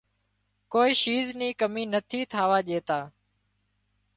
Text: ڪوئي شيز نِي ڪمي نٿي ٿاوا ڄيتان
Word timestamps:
ڪوئي 0.73 0.91
شيز 1.01 1.27
نِي 1.39 1.49
ڪمي 1.59 1.83
نٿي 1.93 2.21
ٿاوا 2.31 2.59
ڄيتان 2.67 3.03